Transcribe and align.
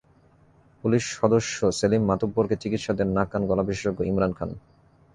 Police 0.83 1.03
সদস্য 1.19 1.57
সেলিম 1.79 2.03
মাতুব্বরকে 2.05 2.55
চিকিৎসা 2.63 2.93
দেন 2.99 3.09
নাক 3.17 3.27
কান 3.31 3.41
গলা 3.49 3.63
বিশেষজ্ঞ 3.69 3.99
ইমরান 4.03 4.31
খান। 4.37 4.49